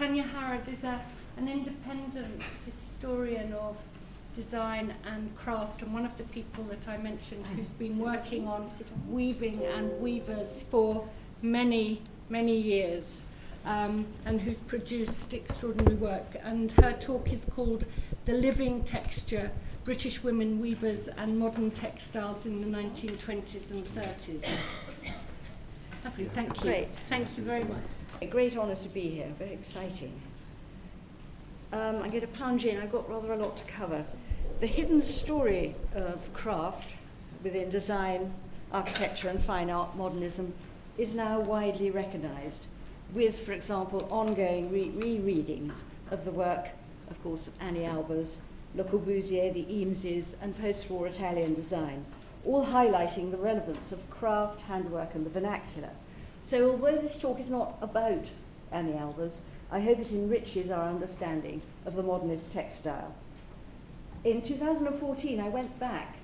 [0.00, 0.98] Tanya Harrod is a,
[1.36, 3.76] an independent historian of
[4.34, 8.70] design and craft, and one of the people that I mentioned who's been working on
[9.10, 11.06] weaving and weavers for
[11.42, 12.00] many,
[12.30, 13.04] many years.
[13.66, 16.34] Um, and who's produced extraordinary work.
[16.42, 17.84] And her talk is called
[18.24, 19.50] The Living Texture
[19.84, 24.58] British Women Weavers and Modern Textiles in the 1920s and 30s.
[26.04, 26.70] Lovely, thank you.
[26.70, 26.88] Great.
[27.10, 27.82] Thank you very much.
[28.22, 30.12] A great honour to be here, very exciting.
[31.72, 34.04] Um, I'm going to plunge in, I've got rather a lot to cover.
[34.60, 36.96] The hidden story of craft
[37.42, 38.34] within design,
[38.72, 40.52] architecture, and fine art modernism
[40.98, 42.66] is now widely recognised,
[43.14, 46.72] with, for example, ongoing re- rereadings of the work,
[47.08, 48.40] of course, of Anni Albers,
[48.74, 52.04] Le Corbusier, the Eameses, and post war Italian design,
[52.44, 55.90] all highlighting the relevance of craft, handwork, and the vernacular.
[56.42, 58.24] So, although this talk is not about
[58.72, 59.40] Anni Albers,
[59.70, 63.14] I hope it enriches our understanding of the modernist textile.
[64.24, 66.16] In 2014, I went back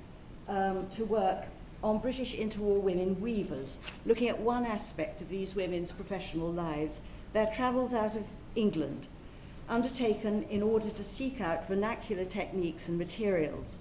[0.49, 1.45] um, to work
[1.83, 7.01] on British interwar women weavers, looking at one aspect of these women's professional lives,
[7.33, 9.07] their travels out of England,
[9.69, 13.79] undertaken in order to seek out vernacular techniques and materials.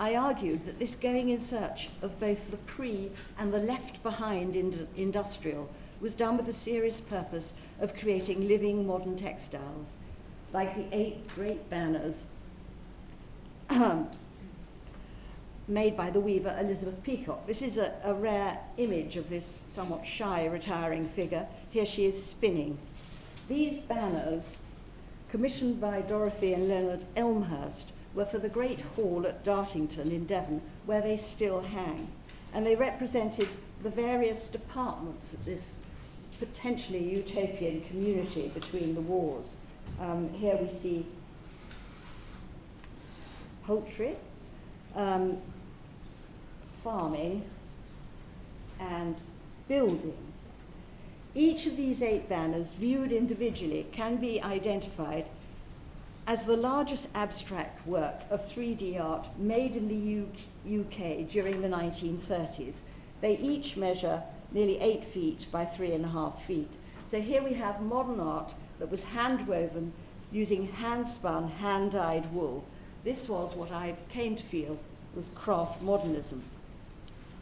[0.00, 4.56] I argued that this going in search of both the pre and the left behind
[4.56, 5.68] ind- industrial
[6.00, 9.96] was done with the serious purpose of creating living modern textiles,
[10.54, 12.24] like the eight great banners
[15.68, 17.46] made by the weaver Elizabeth Peacock.
[17.46, 21.46] This is a, a rare image of this somewhat shy, retiring figure.
[21.68, 22.78] Here she is spinning.
[23.48, 24.56] These banners,
[25.30, 30.62] commissioned by Dorothy and Leonard Elmhirst, were for the Great Hall at Dartington in Devon,
[30.86, 32.08] where they still hang.
[32.52, 33.48] And they represented
[33.82, 35.78] the various departments of this
[36.38, 39.56] potentially utopian community between the wars.
[40.00, 41.06] Um, here we see
[43.64, 44.16] poultry,
[44.96, 45.38] um,
[46.82, 47.44] farming,
[48.80, 49.16] and
[49.68, 50.16] building.
[51.34, 55.26] Each of these eight banners, viewed individually, can be identified
[56.30, 60.22] as the largest abstract work of 3D art made in the
[60.80, 62.82] UK during the 1930s.
[63.20, 66.70] They each measure nearly eight feet by three and a half feet.
[67.04, 69.92] So here we have modern art that was hand woven
[70.30, 72.64] using hand spun, hand dyed wool
[73.02, 74.78] this was what I came to feel
[75.16, 76.44] was craft modernism.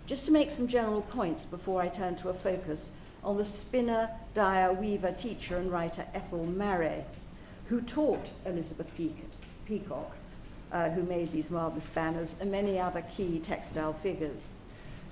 [0.07, 2.91] Just to make some general points before I turn to a focus
[3.23, 7.05] on the spinner, dyer, weaver, teacher, and writer Ethel Mairet,
[7.69, 8.89] who taught Elizabeth
[9.67, 10.17] Peacock,
[10.73, 14.51] uh, who made these marvelous banners, and many other key textile figures.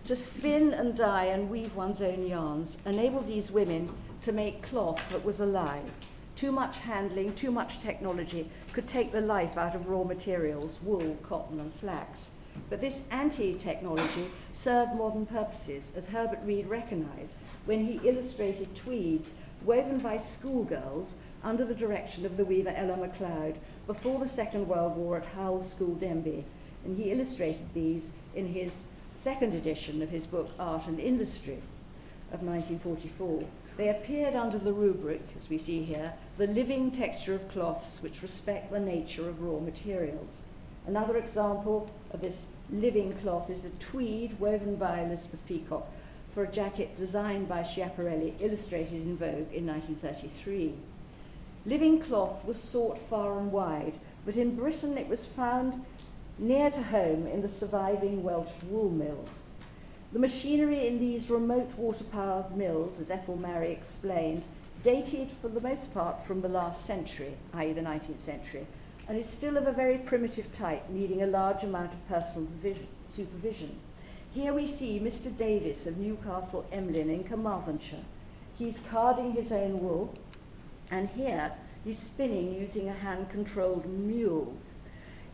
[0.05, 5.03] To spin and dye and weave one's own yarns enabled these women to make cloth
[5.11, 5.91] that was alive
[6.37, 11.17] too much handling, too much technology could take the life out of raw materials, wool,
[11.23, 12.31] cotton, and flax.
[12.69, 19.35] But this anti technology served modern purposes, as Herbert Read recognized when he illustrated tweeds
[19.65, 24.97] woven by schoolgirls under the direction of the weaver Ella Macleod before the Second World
[24.97, 26.43] War at Hull School, Denbigh.
[26.85, 28.83] And he illustrated these in his
[29.15, 31.59] second edition of his book Art and Industry
[32.33, 33.45] of 1944.
[33.77, 38.23] They appeared under the rubric, as we see here, the living texture of cloths which
[38.23, 40.43] respect the nature of raw materials.
[40.85, 45.87] Another example of this living cloth is a tweed woven by Elizabeth Peacock
[46.35, 50.75] for a jacket designed by Schiaparelli, illustrated in Vogue in 1933.
[51.67, 53.95] Living cloth was sought far and wide,
[54.25, 55.85] but in Britain it was found
[56.39, 59.43] near to home in the surviving Welsh wool mills.
[60.13, 64.45] The machinery in these remote water powered mills, as Ethel Mairet explained,
[64.85, 68.65] dated for the most part from the last century, i.e., the 19th century,
[69.09, 72.49] and is still of a very primitive type, needing a large amount of personal
[73.09, 73.75] supervision.
[74.33, 75.37] Here we see Mr.
[75.37, 78.05] Davis of Newcastle Emlyn in Carmarthenshire.
[78.57, 80.15] He's carding his own wool,
[80.91, 81.53] and here
[81.85, 84.57] he's spinning using a hand controlled mule.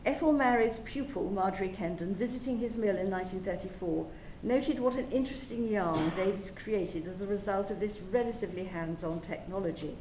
[0.05, 4.07] Ethel Mairet's pupil, Marjorie Kendon, visiting his mill in 1934,
[4.43, 9.97] noted what an interesting yarn Davis created as a result of this relatively hands-on technology.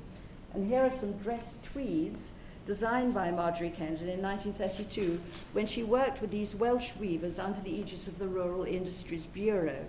[0.54, 2.32] And here are some dress tweeds
[2.66, 5.22] designed by Marjorie Kendon in 1932
[5.54, 9.86] when she worked with these Welsh weavers under the aegis of the Rural Industries Bureau.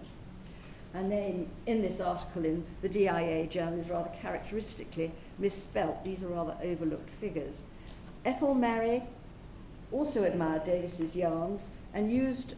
[0.92, 6.04] Her name in this article in the DIA journal is rather characteristically misspelt.
[6.04, 7.62] These are rather overlooked figures.
[8.24, 9.02] Ethel Mairet
[9.90, 12.54] also admired Davis's yarns and used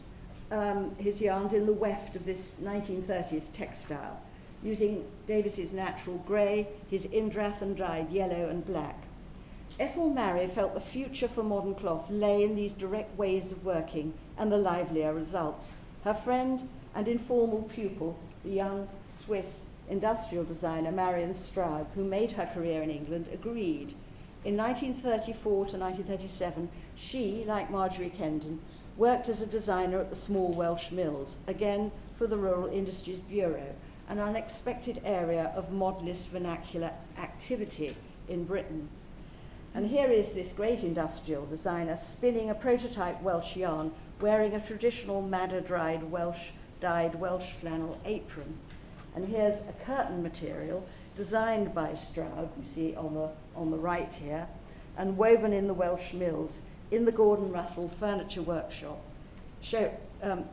[0.53, 4.21] um, his yarns in the weft of this 1930s textile.
[4.63, 8.99] using Davis's natural grey, his Indrath and dyed yellow and black.
[9.79, 14.15] Ethel Mairet felt the future for modern cloth lay in these direct ways of working
[14.39, 15.75] and the livelier results.
[16.05, 22.47] Her friend and informal pupil, the young Swiss industrial designer Marianne Straub, who made her
[22.47, 23.95] career in England, agreed.
[24.45, 28.59] In 1934 to 1937, she, like Marjorie Kendon,
[28.97, 33.75] worked as a designer at the small Welsh mills, again for the Rural Industries Bureau,
[34.09, 37.97] an unexpected area of modernist vernacular activity
[38.29, 38.89] in Britain.
[39.75, 45.21] And here is this great industrial designer spinning a prototype Welsh yarn, wearing a traditional
[45.21, 46.51] madder dried Welsh
[46.81, 48.59] dyed Welsh flannel apron.
[49.15, 54.13] And here's a curtain material designed by Straub, you see on the, on the right
[54.13, 54.49] here,
[54.97, 56.59] and woven in the Welsh mills
[56.91, 59.01] in the Gordon Russell Furniture Workshop,
[59.61, 59.91] show,
[60.23, 60.45] um,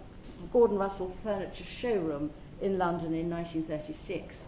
[0.53, 2.31] Gordon Russell Furniture Showroom
[2.61, 4.45] in London in 1936.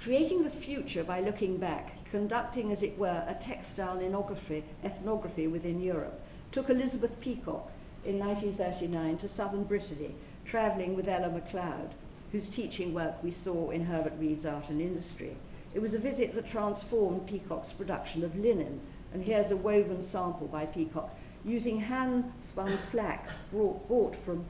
[0.00, 5.82] Creating the future by looking back, conducting, as it were, a textile ethnography, ethnography within
[5.82, 6.20] Europe,
[6.52, 7.70] took Elizabeth Peacock
[8.04, 10.14] in 1939 to southern Brittany,
[10.44, 11.90] travelling with Ella MacLeod,
[12.32, 15.36] whose teaching work we saw in Herbert Read's Art and Industry.
[15.74, 18.80] It was a visit that transformed Peacock's production of linen,
[19.12, 21.14] and here's a woven sample by Peacock
[21.44, 24.44] using hand spun flax brought, bought from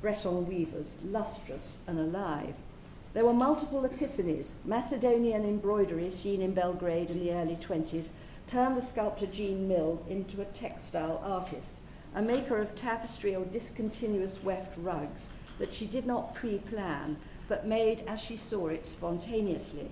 [0.00, 2.62] Breton weavers, lustrous and alive.
[3.14, 4.52] There were multiple epiphanies.
[4.64, 8.10] Macedonian embroidery, seen in Belgrade in the early 20s,
[8.46, 11.76] turned the sculptor Jean Mill into a textile artist,
[12.14, 17.16] a maker of tapestry or discontinuous weft rugs that she did not pre plan,
[17.48, 19.90] but made as she saw it spontaneously.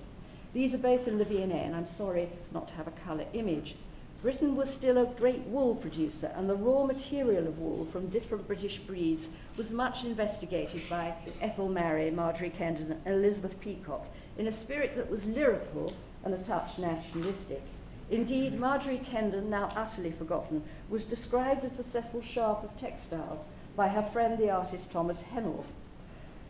[0.52, 3.74] These are both in the V&A, and I'm sorry not to have a colour image.
[4.22, 8.46] Britain was still a great wool producer, and the raw material of wool from different
[8.46, 14.06] British breeds was much investigated by Ethel Mairet, Marjorie Kendon, and Elizabeth Peacock
[14.38, 15.92] in a spirit that was lyrical
[16.24, 17.62] and a touch nationalistic.
[18.10, 23.46] Indeed, Marjorie Kendon, now utterly forgotten, was described as the Cecil Sharp of textiles
[23.76, 25.64] by her friend the artist Thomas Hennell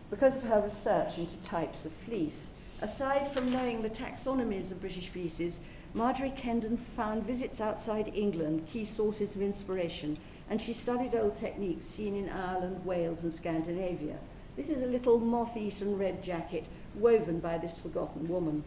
[0.08, 2.50] because of her research into types of fleece.
[2.80, 5.58] Aside from knowing the taxonomies of British fleeces,
[5.94, 10.18] Marjorie Kendon found visits outside England key sources of inspiration,
[10.48, 14.18] and she studied old techniques seen in Ireland, Wales, and Scandinavia.
[14.56, 18.62] This is a little moth eaten red jacket woven by this forgotten woman.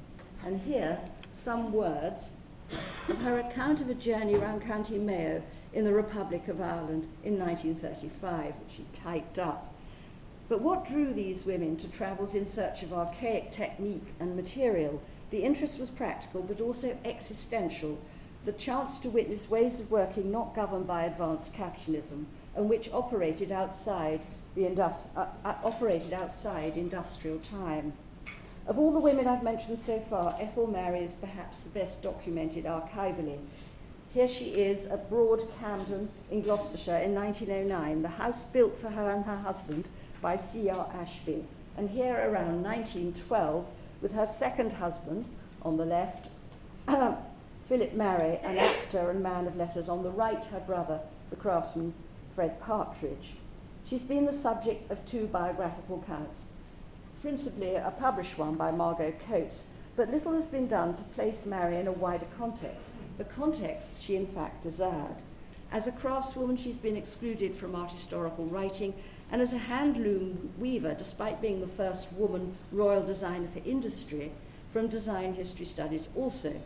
[0.45, 0.99] And here,
[1.31, 2.33] some words
[3.21, 5.41] her account of a journey around County Mayo
[5.73, 9.73] in the Republic of Ireland in 1935, which she typed up.
[10.47, 15.01] But what drew these women to travels in search of archaic technique and material
[15.31, 17.99] the interest was practical but also existential,
[18.45, 23.51] the chance to witness ways of working not governed by advanced capitalism and which operated
[23.51, 24.21] outside,
[24.55, 27.93] the indus- uh, uh, operated outside industrial time.
[28.69, 32.65] Of all the women I've mentioned so far, Ethel Mairet is perhaps the best documented
[32.65, 33.39] archivally.
[34.13, 39.09] Here she is at Broad Camden in Gloucestershire in 1909, the house built for her
[39.09, 39.87] and her husband
[40.21, 40.87] by C.R.
[40.93, 41.45] Ashbee.
[41.77, 43.71] And here around 1912,
[44.03, 45.25] with her second husband
[45.63, 46.27] on the left,
[46.87, 47.17] um,
[47.65, 50.99] Philip Mairet, an actor and man of letters, on the right, her brother,
[51.31, 51.95] the craftsman
[52.35, 53.33] Fred Partridge.
[53.83, 56.43] She's been the subject of two biographical accounts,
[57.21, 59.63] principally a published one by Margot Coatts,
[59.95, 64.15] but little has been done to place Mairet in a wider context, the context she
[64.15, 65.17] in fact desired.
[65.71, 68.93] As a craftswoman, she's been excluded from art historical writing
[69.31, 74.31] and as a handloom weaver, despite being the first woman royal designer for industry,
[74.69, 76.59] from design history studies also.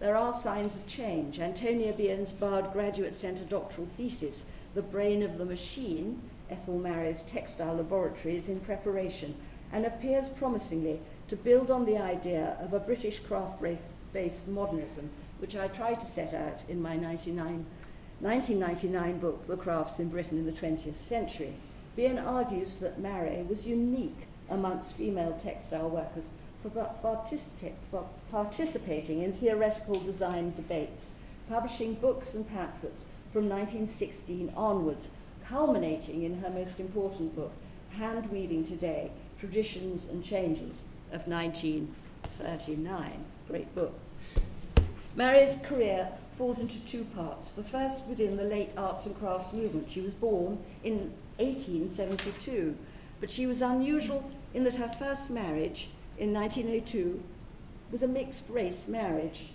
[0.00, 1.40] There are signs of change.
[1.40, 7.74] Antonia Bierne's Bard Graduate Center doctoral thesis, The Brain of the Machine, Ethel Mairet's Textile
[7.74, 9.34] Laboratory, is in preparation
[9.72, 13.62] and appears promisingly to build on the idea of a British craft
[14.12, 20.08] based modernism, which I tried to set out in my 1999 book, The Crafts in
[20.08, 21.52] Britain in the 20th Century.
[21.96, 26.70] Bierne argues that Mairet was unique amongst female textile workers for,
[27.00, 31.12] for participating in theoretical design debates,
[31.48, 35.10] publishing books and pamphlets from 1916 onwards,
[35.46, 37.52] culminating in her most important book,
[37.90, 43.24] Hand Weaving Today Traditions and Changes of 1939.
[43.48, 43.94] Great book.
[45.14, 47.52] Mairet's career falls into two parts.
[47.52, 49.90] The first within the late arts and crafts movement.
[49.90, 52.76] She was born in 1872.
[53.20, 57.22] But she was unusual in that her first marriage in 1902
[57.90, 59.50] was a mixed race marriage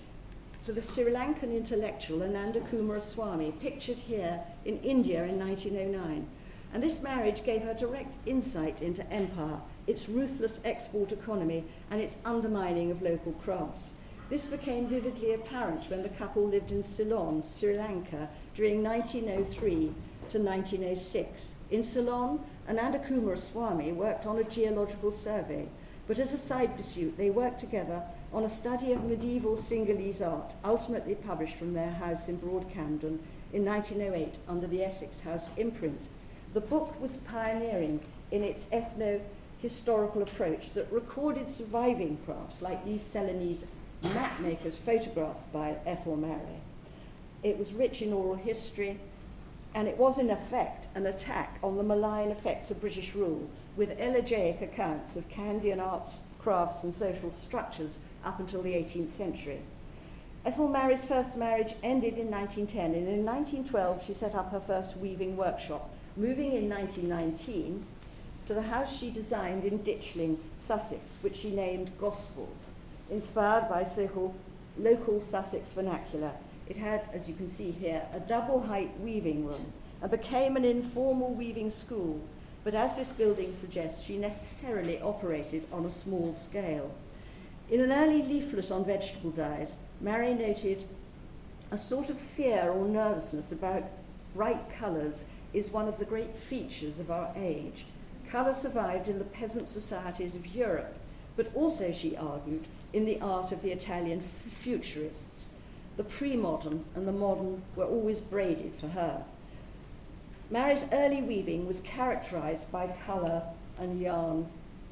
[0.66, 6.25] to the Sri Lankan intellectual Ananda Coomaraswamy, pictured here in India in 1909.
[6.74, 12.18] And this marriage gave her direct insight into empire its ruthless export economy, and its
[12.25, 13.92] undermining of local crafts.
[14.30, 19.94] This became vividly apparent when the couple lived in Ceylon, Sri Lanka, during 1903
[20.30, 21.52] to 1906.
[21.70, 23.00] In Ceylon, Ananda
[23.36, 25.68] Swami worked on a geological survey,
[26.08, 30.54] but as a side pursuit, they worked together on a study of medieval Sinhalese art,
[30.63, 33.20] ultimately published from their house in Broad Camden
[33.54, 36.08] in 1908 under the Essex House imprint.
[36.54, 38.00] The book was pioneering
[38.32, 39.22] in its ethno
[39.63, 43.63] historical approach that recorded surviving crafts like these Ceylonese
[44.03, 46.60] mapmakers photographed by Ethel Mairet.
[47.43, 49.00] It was rich in oral history,
[49.74, 53.98] and it was in effect an attack on the malign effects of British rule, with
[54.01, 59.62] elegiac accounts of Kandyan arts, crafts, and social structures up until the 18th century.
[60.46, 64.98] Ethel Mairet's first marriage ended in 1910, and in 1912 she set up her first
[64.98, 67.86] weaving workshop, moving in 1919
[68.48, 72.72] to the house she designed in Ditchling, Sussex, which she named Gospels,
[73.10, 74.34] inspired by so
[74.78, 76.32] local Sussex vernacular.
[76.68, 79.72] It had, as you can see here, a double height weaving room
[80.02, 82.22] and became an informal weaving school.
[82.64, 86.94] But as this building suggests, she necessarily operated on a small scale.
[87.70, 90.86] In an early leaflet on vegetable dyes, Mairet noted
[91.72, 93.84] a sort of fear or nervousness about
[94.36, 97.86] bright colours is one of the great features of our age.
[98.34, 100.96] Colour survived in the peasant societies of Europe,
[101.36, 105.50] but also, she argued, in the art of the Italian futurists.
[105.98, 109.24] The pre modern and the modern were always braided for her.
[110.50, 113.44] Mairet's early weaving was characterized by colour
[113.78, 114.48] and yarn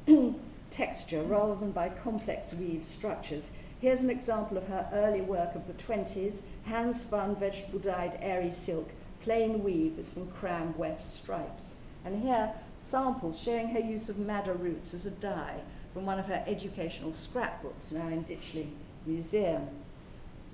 [0.70, 3.50] texture rather than by complex weave structures.
[3.80, 8.52] Here's an example of her early work of the 20s hand spun, vegetable dyed, airy
[8.52, 8.92] silk,
[9.24, 11.74] plain weave with some cram weft stripes.
[12.06, 15.60] And here, samples showing her use of madder roots as a dye
[15.94, 18.72] from one of her educational scrapbooks, now in Ditchling
[19.06, 19.68] Museum.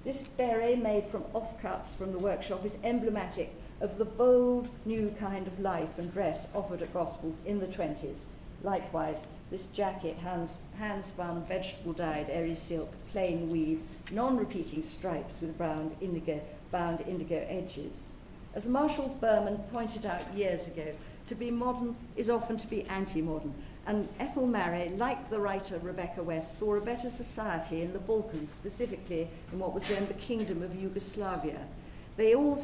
[0.03, 5.47] This beret made from offcuts from the workshop is emblematic of the bold new kind
[5.47, 8.23] of life and dress offered at Gospels in the 20s.
[8.63, 13.81] Likewise, this jacket, hands, hand spun, vegetable dyed, airy silk, plain weave,
[14.11, 16.41] non repeating stripes with brown indigo,
[16.71, 18.03] bound indigo edges.
[18.55, 20.93] As Marshall Berman pointed out years ago,
[21.27, 23.53] to be modern is often to be anti modern.
[23.85, 28.51] And Ethel Mairet, like the writer Rebecca West, saw a better society in the Balkans,
[28.51, 31.61] specifically in what was then the Kingdom of Yugoslavia.
[32.17, 32.59] They, all,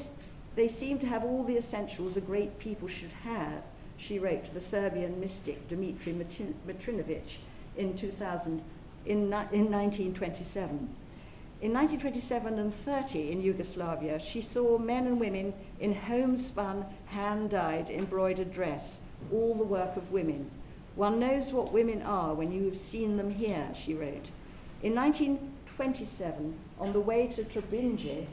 [0.55, 3.63] they seem to have all the essentials a great people should have
[3.98, 6.13] she wrote to the Serbian mystic Dmitri
[6.67, 7.38] Mitrinovic
[7.77, 8.62] in 2000,
[9.05, 10.96] in, in 1927.
[11.63, 17.89] In 1927 and 30 in Yugoslavia, she saw men and women in homespun, hand dyed,
[17.89, 19.00] embroidered dress,
[19.32, 20.51] all the work of women.
[20.98, 24.29] One knows what women are when you have seen them here, she wrote.
[24.82, 28.25] In 1927, on the way to Trebinje,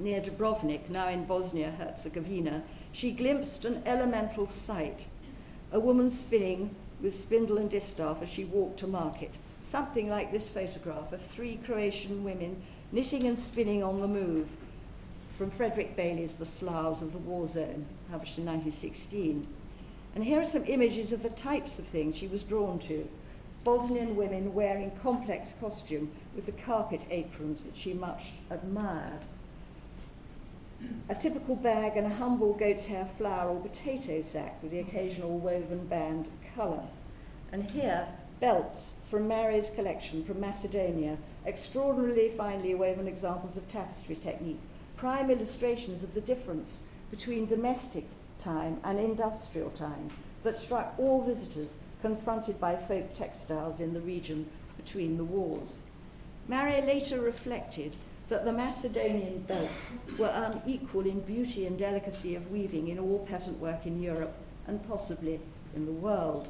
[0.00, 5.06] near Dubrovnik, now in Bosnia Herzegovina, she glimpsed an elemental sight
[5.70, 9.30] a woman spinning with spindle and distaff as she walked to market.
[9.62, 14.50] Something like this photograph of three Croatian women knitting and spinning on the move
[15.30, 19.46] from Frederick Bailey's The Slavs of the War Zone, published in 1916.
[20.14, 23.08] And here are some images of the types of things she was drawn to.
[23.64, 29.20] Bosnian women wearing complex costume with the carpet aprons that she much admired
[31.08, 35.38] a typical bag and a humble goat's hair flour or potato sack with the occasional
[35.38, 36.84] woven band of colour.
[37.52, 38.06] And here,
[38.42, 44.58] belts from Mairet's collection from Macedonia, extraordinarily finely woven examples of tapestry technique,
[44.96, 46.80] prime illustrations of the difference
[47.12, 48.04] between domestic
[48.40, 50.10] time and industrial time
[50.42, 54.44] that struck all visitors confronted by folk textiles in the region
[54.76, 55.78] between the wars.
[56.50, 57.94] Mairet later reflected
[58.28, 63.60] that the Macedonian belts were unequal in beauty and delicacy of weaving in all peasant
[63.60, 64.34] work in Europe
[64.66, 65.38] and possibly
[65.76, 66.48] in the world.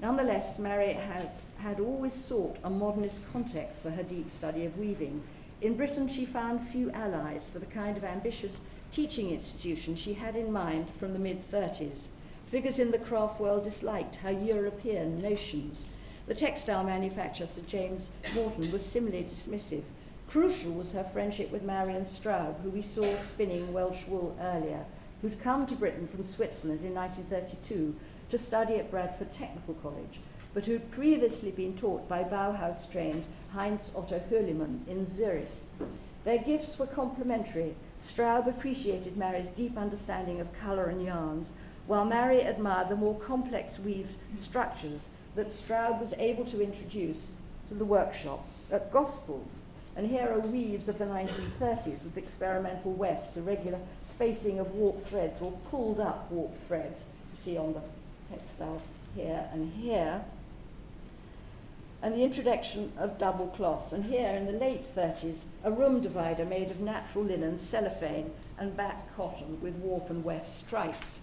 [0.00, 5.22] Nonetheless, Mairet has, had always sought a modernist context for her deep study of weaving.
[5.60, 8.60] In Britain, she found few allies for the kind of ambitious
[8.92, 12.08] teaching institution she had in mind from the mid 30s.
[12.46, 15.86] Figures in the craft world disliked her European notions.
[16.26, 19.82] The textile manufacturer, Sir James Morton, was similarly dismissive.
[20.28, 24.84] Crucial was her friendship with Marianne Straub, who we saw spinning Welsh wool earlier,
[25.20, 27.94] who'd come to Britain from Switzerland in 1932
[28.30, 30.20] to study at Bradford Technical College,
[30.52, 35.50] but who'd previously been taught by Bauhaus trained Heinz Otto Hürlimann in Zurich.
[36.24, 37.74] Their gifts were complementary.
[38.00, 41.52] Straub appreciated Mairet's deep understanding of colour and yarns,
[41.86, 47.30] while Mairet admired the more complex weaved structures that Straub was able to introduce
[47.68, 49.62] to the workshop at Gospels.
[49.96, 55.40] And here are weaves of the 1930s with experimental wefts, irregular spacing of warp threads
[55.40, 57.80] or pulled up warp threads, you see on the
[58.30, 58.82] textile
[59.14, 60.24] here and here.
[62.02, 63.92] And the introduction of double cloths.
[63.92, 68.76] And here in the late 30s, a room divider made of natural linen, cellophane, and
[68.76, 71.22] back cotton with warp and weft stripes.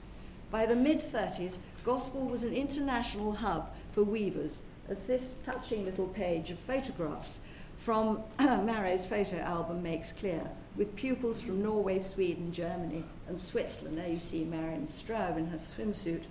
[0.50, 6.08] By the mid 30s, Gospel was an international hub for weavers, as this touching little
[6.08, 7.40] page of photographs
[7.78, 13.98] from Mairet's photo album makes clear, with pupils from Norway, Sweden, Germany, and Switzerland.
[13.98, 16.24] There you see Marianne Straub in her swimsuit,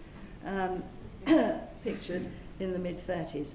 [0.44, 0.82] um,
[1.85, 2.26] pictured
[2.59, 3.54] in the mid 30s.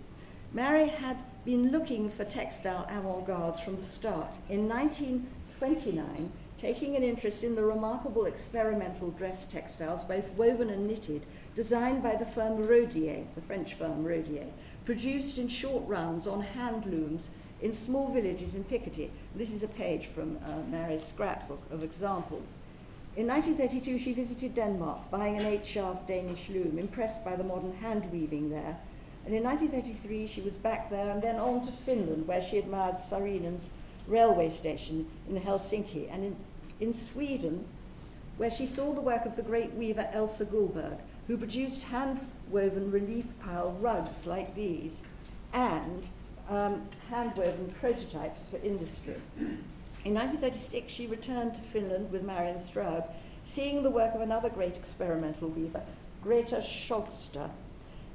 [0.54, 4.38] Mairet had been looking for textile avant gardes from the start.
[4.50, 11.26] In 1929, taking an interest in the remarkable experimental dress textiles, both woven and knitted,
[11.54, 14.48] designed by the firm Rodier, the French firm Rodier,
[14.86, 17.30] produced in short runs on hand looms
[17.62, 19.12] in small villages in Picardy.
[19.36, 22.58] This is a page from uh, Mairet's scrapbook of examples.
[23.16, 27.74] In 1932, she visited Denmark, buying an eight shaft Danish loom, impressed by the modern
[27.78, 28.78] hand weaving there.
[29.26, 32.98] And in 1933, she was back there and then on to Finland, where she admired
[32.98, 33.70] Saarinen's
[34.06, 36.36] railway station in Helsinki, and in,
[36.82, 37.66] in Sweden,
[38.36, 42.20] where she saw the work of the great weaver Elsa Gullberg, who produced hand
[42.50, 45.02] woven relief pile rugs like these
[45.54, 46.10] and
[46.50, 49.16] um, hand woven prototypes for industry.
[50.06, 53.10] In 1936, she returned to Finland with Marianne Straub,
[53.44, 55.82] seeing the work of another great experimental weaver,
[56.22, 57.50] Greta Skogster.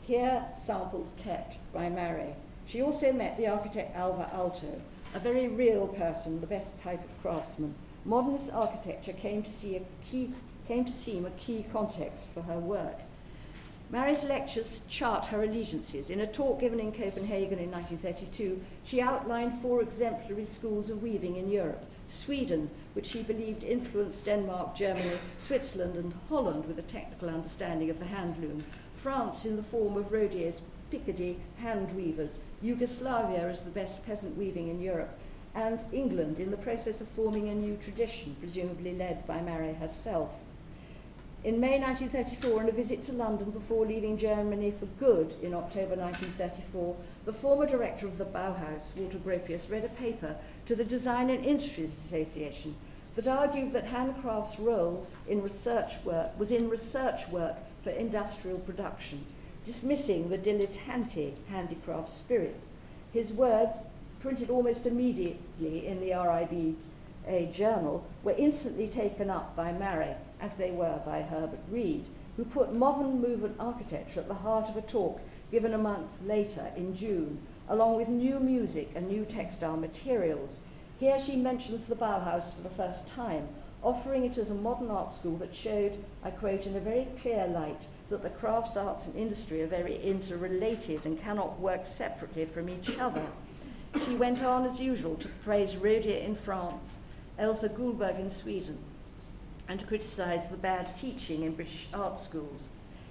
[0.01, 2.37] Here, samples kept by Mairet.
[2.65, 4.81] She also met the architect Alvar Aalto,
[5.15, 7.75] a very real person, the best type of craftsman.
[8.05, 10.33] Modernist architecture came to, see a key,
[10.69, 13.01] came to seem a key context for her work.
[13.93, 16.11] Mairet's lectures chart her allegiances.
[16.11, 21.37] In a talk given in Copenhagen in 1932, she outlined four exemplary schools of weaving
[21.37, 27.29] in Europe Sweden, which she believed influenced Denmark, Germany, Switzerland, and Holland with a technical
[27.29, 28.63] understanding of the handloom,
[28.95, 34.69] France in the form of Rodier's Picardy hand weavers, Yugoslavia as the best peasant weaving
[34.69, 35.19] in Europe,
[35.55, 40.45] and England in the process of forming a new tradition, presumably led by Mairet herself.
[41.43, 45.97] In May 1934, on a visit to London before leaving Germany for good in October
[45.97, 51.31] 1934, the former director of the Bauhaus, Walter Gropius, read a paper to the Design
[51.31, 52.77] and Industries Association
[53.17, 59.25] that argued that handcraft's role in research work was in research work for industrial production,
[59.65, 62.61] dismissing the dilettante handicraft spirit.
[63.15, 63.85] His words,
[64.21, 66.75] printed almost immediately in the RIBA
[67.51, 72.05] journal, were instantly taken up by Mairet as they were by Herbert Read,
[72.37, 76.71] who put modern movement architecture at the heart of a talk given a month later
[76.77, 80.61] in June, along with new music and new textile materials.
[80.99, 83.49] Here she mentions the Bauhaus for the first time,
[83.83, 87.47] offering it as a modern art school that showed, I quote, in a very clear
[87.47, 92.69] light, that the crafts, arts, and industry are very interrelated and cannot work separately from
[92.69, 93.27] each other.
[94.05, 96.99] She went on, as usual, to praise Rodier in France,
[97.39, 98.79] Elsa Gullberg in Sweden,
[99.71, 102.67] and to criticise the bad teaching in British art schools.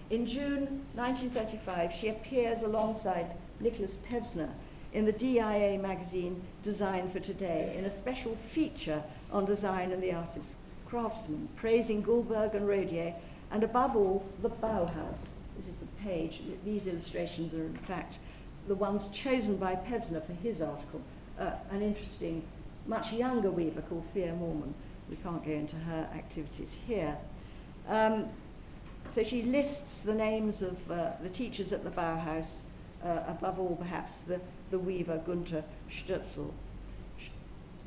[0.10, 3.28] In June 1935, she appears alongside
[3.62, 4.50] Nicholas Pevsner
[4.92, 10.12] in the DIA magazine Design for Today in a special feature on design and the
[10.12, 10.50] artist
[10.86, 13.14] craftsman, praising Gullberg and Rodier,
[13.52, 15.28] and above all, the Bauhaus.
[15.56, 16.42] This is the page.
[16.66, 18.18] These illustrations are, in fact,
[18.68, 21.02] the ones chosen by Pevsner for his article.
[21.40, 22.44] Uh, an interesting,
[22.86, 24.74] much younger weaver called Theo Moorman
[25.10, 27.18] we can't go into her activities here.
[27.88, 28.28] Um,
[29.10, 32.60] so she lists the names of uh, the teachers at the Bauhaus,
[33.04, 34.40] uh, above all perhaps the,
[34.72, 36.52] the weaver Gunta Stölzl.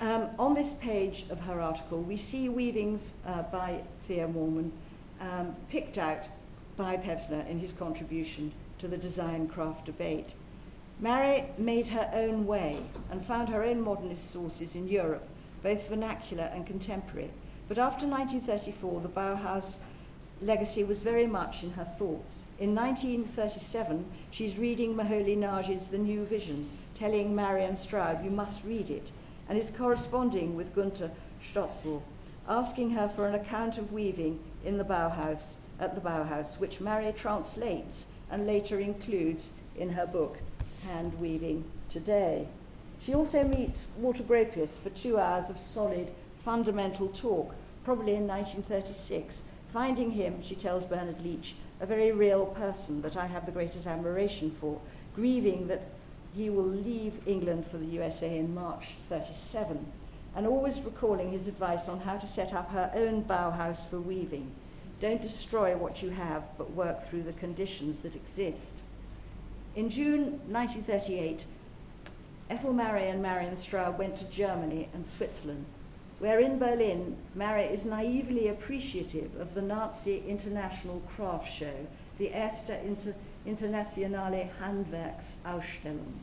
[0.00, 4.72] Um, on this page of her article, we see weavings uh, by Theo Moorman
[5.20, 6.24] um, picked out
[6.76, 10.30] by Pevsner in his contribution to the design craft debate.
[11.00, 12.78] Mairet made her own way
[13.10, 15.28] and found her own modernist sources in Europe
[15.62, 17.30] both vernacular and contemporary.
[17.68, 19.76] But after 1934, the Bauhaus
[20.40, 22.42] legacy was very much in her thoughts.
[22.58, 29.12] In 1937, she's reading Moholy-Nagy's The New Vision, telling Marianne Straub, you must read it,
[29.48, 31.10] and is corresponding with Gunta
[31.42, 32.02] Stölzl,
[32.48, 37.16] asking her for an account of weaving in the Bauhaus, at the Bauhaus, which Mairet
[37.16, 40.38] translates and later includes in her book,
[40.86, 42.46] Hand Weaving Today.
[43.04, 49.42] She also meets Walter Gropius for two hours of solid, fundamental talk, probably in 1936.
[49.72, 53.86] Finding him, she tells Bernard Leach, a very real person that I have the greatest
[53.86, 54.80] admiration for.
[55.16, 55.82] grieving that
[56.34, 59.84] he will leave England for the USA in March 37,
[60.34, 64.50] and always recalling his advice on how to set up her own Bauhaus for weaving.
[65.00, 68.74] Don't destroy what you have, but work through the conditions that exist.
[69.74, 71.44] In June 1938,
[72.52, 75.64] Ethel Mairet and Marianne Straub went to Germany and Switzerland,
[76.18, 81.86] where in Berlin, Mairet is naively appreciative of the Nazi International Craft Show,
[82.18, 83.14] the Erste Inter-
[83.46, 86.18] Internationale Handwerksausstellung.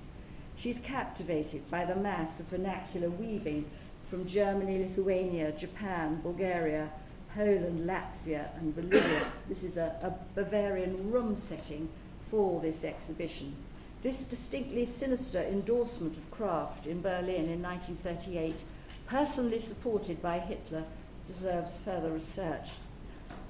[0.56, 3.66] She's captivated by the mass of vernacular weaving
[4.06, 6.92] from Germany, Lithuania, Japan, Bulgaria,
[7.34, 9.32] Poland, Latvia, and Bolivia.
[9.48, 11.90] this is a, a Bavarian room setting
[12.22, 13.56] for this exhibition.
[14.02, 18.64] This distinctly sinister endorsement of craft in Berlin in 1938,
[19.08, 20.86] personally supported by Hitler,
[21.28, 22.70] deserves further research.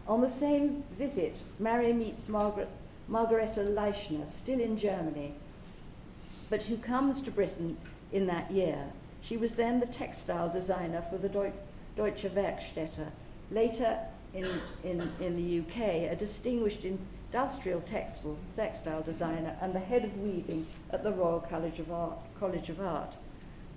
[0.08, 2.70] On the same visit, Mairet meets Margaret,
[3.08, 5.36] Margareta Leischner, still in Germany,
[6.50, 7.78] but who comes to Britain
[8.12, 8.86] in that year.
[9.22, 13.12] She was then the textile designer for the Deutsche Werkstätte,
[13.52, 14.00] later
[14.34, 14.48] in,
[14.84, 16.86] in, in the UK, a distinguished
[17.32, 22.18] industrial textile, textile designer and the head of weaving at the Royal College of Art.
[22.40, 23.14] College of Art.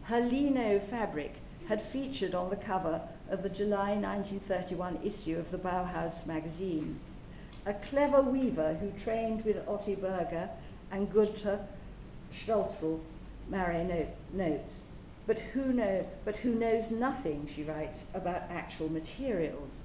[0.05, 1.35] Her lino fabric
[1.69, 6.99] had featured on the cover of the July 1931 issue of the Bauhaus magazine.
[7.67, 10.49] A clever weaver who trained with Otti Berger
[10.91, 11.61] and Gunta
[12.33, 13.01] Stölzl,
[13.51, 14.83] Mairet note, notes,
[15.27, 19.85] but who, know, but who knows nothing, she writes, about actual materials.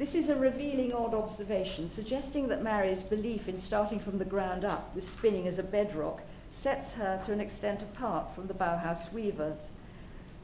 [0.00, 4.64] This is a revealing odd observation, suggesting that Mairet's belief in starting from the ground
[4.64, 9.12] up with spinning as a bedrock sets her to an extent apart from the Bauhaus
[9.12, 9.58] weavers.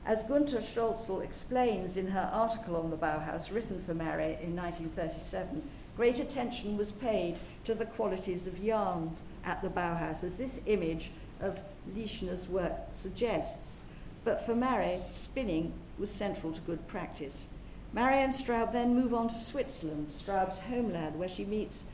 [0.04, 5.62] As Gunta Stölzl explains in her article on the Bauhaus, written for Mairet in 1937,
[5.96, 11.10] great attention was paid to the qualities of yarns at the Bauhaus, as this image
[11.40, 11.58] of
[11.96, 13.76] Leischner's work suggests.
[14.22, 17.46] But for Mairet, spinning was central to good practice.
[17.94, 21.85] Mairet and Straub then move on to Switzerland, Straub's homeland, where she meets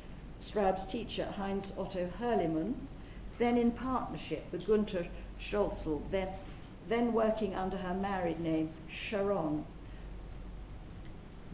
[0.41, 2.75] Straub's teacher, Heinz Otto Hürlimann,
[3.39, 5.07] then in partnership with Gunta
[5.41, 6.29] Stölzl, then,
[6.89, 9.65] then working under her married name, Sharon.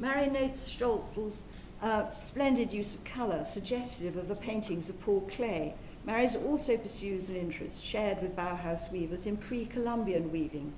[0.01, 1.43] Mairet notes Stölzl's
[1.83, 5.73] uh, splendid use of colour, suggestive of the paintings of Paul Klee,
[6.07, 10.73] Mairet's also pursues an interest shared with Bauhaus weavers in pre Columbian weaving.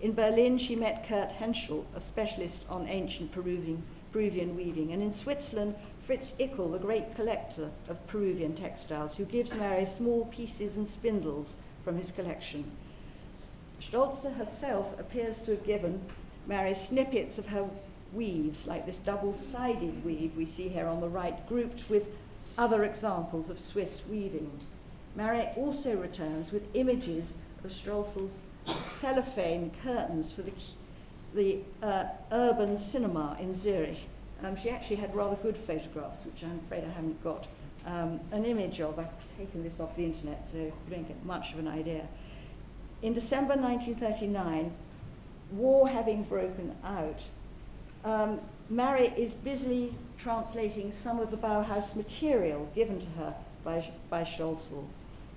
[0.00, 3.82] In Berlin, she met Kurt Henschel, a specialist on ancient Peruvian,
[4.12, 9.52] Peruvian weaving, and in Switzerland, Fritz Iklé, the great collector of Peruvian textiles, who gives
[9.52, 12.64] Mairet small pieces and spindles from his collection.
[13.80, 16.00] Stölzl herself appears to have given
[16.48, 17.68] Mairet snippets of her
[18.14, 22.08] weaves, like this double sided weave we see here on the right, grouped with
[22.56, 24.50] other examples of Swiss weaving.
[25.16, 28.40] Mairet also returns with images of Stölzl's
[28.98, 30.52] cellophane curtains for the,
[31.34, 33.98] the uh, urban cinema in Zurich.
[34.42, 37.46] Um, she actually had rather good photographs, which I'm afraid I haven't got
[37.86, 38.98] um, an image of.
[38.98, 42.06] I've taken this off the internet, so you don't get much of an idea.
[43.02, 44.72] In December 1939,
[45.52, 47.20] war having broken out,
[48.04, 48.40] um,
[48.72, 54.84] Mairet is busily translating some of the Bauhaus material given to her by, by Stölzl.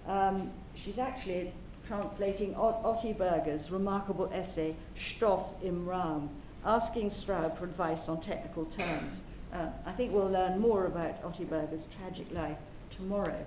[0.08, 1.52] Um, she's actually
[1.88, 6.30] translating Otti Berger's remarkable essay, Stoff im Raum,
[6.66, 9.22] asking Straub for advice on technical terms.
[9.52, 12.58] Uh, I think we'll learn more about Otti Berger's tragic life
[12.90, 13.46] tomorrow.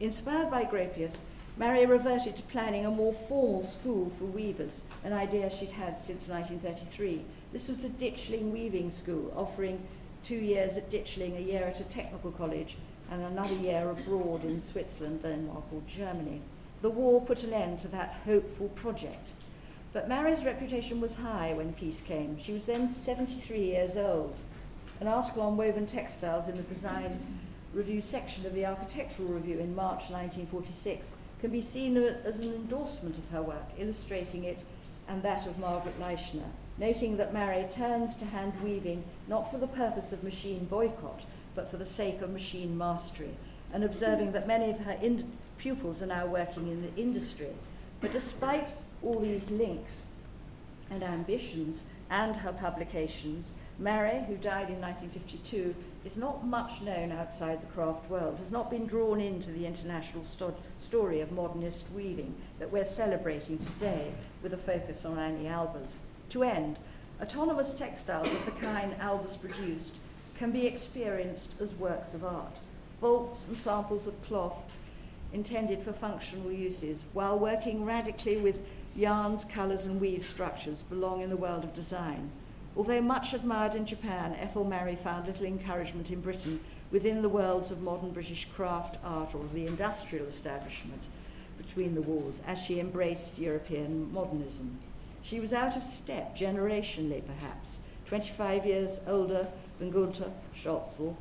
[0.00, 1.20] Inspired by Gropius,
[1.58, 6.28] Mairet reverted to planning a more formal school for weavers, an idea she'd had since
[6.28, 7.22] 1933.
[7.52, 9.80] This was the Ditchling Weaving School, offering
[10.22, 12.76] two years at Ditchling, a year at a technical college,
[13.10, 16.42] and another year abroad in Switzerland, Denmark, or Germany.
[16.82, 19.28] The war put an end to that hopeful project.
[19.92, 22.38] But Mairet's reputation was high when peace came.
[22.38, 24.36] She was then 73 years old.
[25.00, 27.18] An article on woven textiles in the Design
[27.72, 33.18] Review section of the Architectural Review in March 1946 can be seen as an endorsement
[33.18, 34.58] of her work, illustrating it
[35.08, 39.66] and that of Margaret Leischner, noting that Mairet turns to hand weaving not for the
[39.66, 43.34] purpose of machine boycott, but for the sake of machine mastery,
[43.72, 47.50] and observing that many of her in- pupils are now working in the industry.
[48.00, 50.06] But despite all these links
[50.90, 57.60] and ambitions and her publications, Mairet, who died in 1952, is not much known outside
[57.60, 62.34] the craft world, has not been drawn into the international sto- story of modernist weaving
[62.58, 65.88] that we're celebrating today with a focus on Anni Albers.
[66.30, 66.78] To end,
[67.20, 69.94] autonomous textiles of the kind Albers produced
[70.38, 72.56] can be experienced as works of art.
[73.00, 74.70] Bolts and samples of cloth
[75.36, 78.62] intended for functional uses, while working radically with
[78.94, 82.30] yarns, colours, and weave structures belong in the world of design.
[82.74, 86.58] Although much admired in Japan, Ethel Mairet found little encouragement in Britain
[86.90, 91.04] within the worlds of modern British craft art or the industrial establishment
[91.58, 94.78] between the wars as she embraced European modernism.
[95.22, 101.14] She was out of step generationally, perhaps, 25 years older than Gunta Stölzl,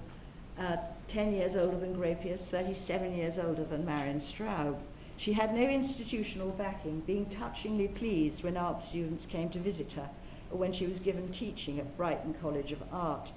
[0.60, 4.78] uh, 10 years older than Gropius, 37 years older than Marianne Straub.
[5.18, 10.10] She had no institutional backing, being touchingly pleased when art students came to visit her
[10.52, 13.32] or when she was given teaching at Brighton College of Art.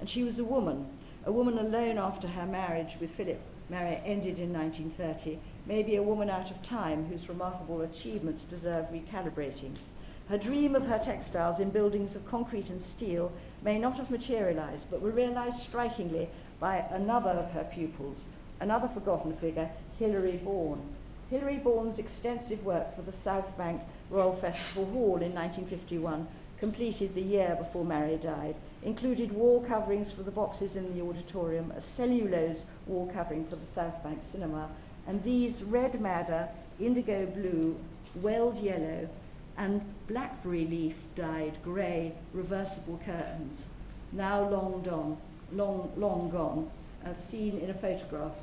[0.00, 0.86] And she was a woman,
[1.24, 6.28] a woman alone after her marriage with Philip Mairet ended in 1930, maybe a woman
[6.28, 9.76] out of time whose remarkable achievements deserve recalibrating.
[10.28, 13.32] Her dream of her textiles in buildings of concrete and steel
[13.62, 16.28] may not have materialized, but were realized strikingly
[16.62, 18.26] by another of her pupils,
[18.60, 20.80] another forgotten figure, Hilary Bourne.
[21.28, 26.28] Hilary Bourne's extensive work for the South Bank Royal Festival Hall in 1951,
[26.60, 31.72] completed the year before Mairet died, included wall coverings for the boxes in the auditorium,
[31.72, 34.68] a cellulose wall covering for the South Bank Cinema,
[35.08, 36.48] and these red madder,
[36.78, 37.76] indigo blue,
[38.14, 39.08] weld yellow,
[39.58, 43.66] and blackberry leaf dyed grey reversible curtains,
[44.12, 45.18] now long, don,
[45.54, 46.70] long, long gone,
[47.04, 48.36] as seen in a photograph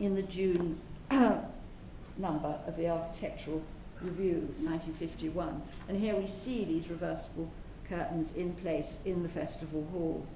[0.00, 3.62] in the June number of the Architectural
[4.00, 5.62] Review 1951.
[5.88, 7.50] And here we see these reversible
[7.88, 10.26] curtains in place in the festival hall.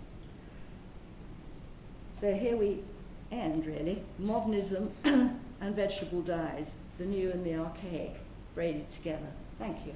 [2.12, 2.80] So here we
[3.30, 4.02] end, really.
[4.18, 8.16] Modernism and vegetable dyes, the new and the archaic,
[8.54, 9.28] braided together.
[9.58, 9.94] Thank you.